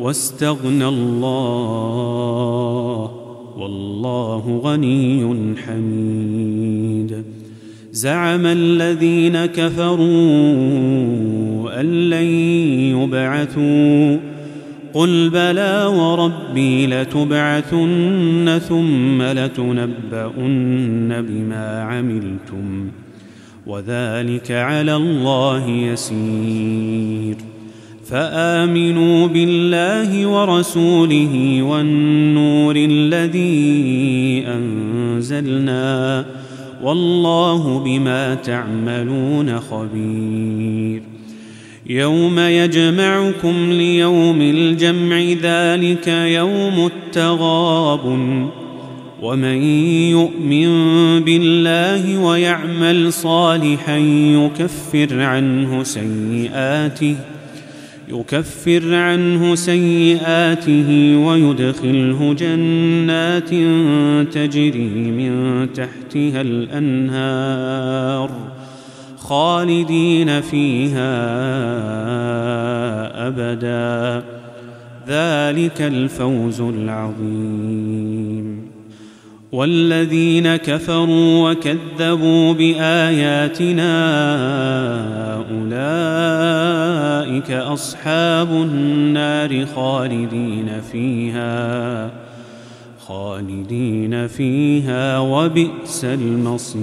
[0.00, 3.10] واستغنى الله
[3.58, 7.24] والله غني حميد.
[7.92, 10.10] زعم الذين كفروا
[11.80, 12.26] أن لن
[12.96, 14.16] يبعثوا.
[14.94, 22.88] قل بلى وربي لتبعثن ثم لتنبؤن بما عملتم.
[23.66, 27.36] وذلك على الله يسير.
[28.10, 36.24] فآمنوا بالله ورسوله والنور الذي أنزلنا
[36.82, 41.02] والله بما تعملون خبير.
[41.86, 48.04] يوم يجمعكم ليوم الجمع ذلك يوم التغاب
[49.22, 49.62] ومن
[50.10, 50.70] يؤمن
[51.20, 57.16] بالله ويعمل صالحا يكفر عنه سيئاته.
[58.10, 63.50] يكفر عنه سيئاته ويدخله جنات
[64.34, 68.30] تجري من تحتها الأنهار
[69.16, 71.10] خالدين فيها
[73.28, 74.24] أبدا.
[75.08, 78.39] ذلك الفوز العظيم.
[79.52, 83.92] والذين كفروا وكذبوا بآياتنا
[85.50, 92.10] أولئك أصحاب النار خالدين فيها
[93.06, 96.80] خالدين فيها وبئس المصير.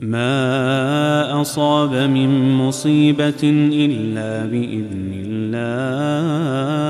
[0.00, 6.89] ما أصاب من مصيبة إلا بإذن الله.